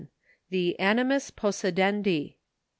The 0.49 0.79
Animus 0.79 1.29
Possidendi. 1.29 2.37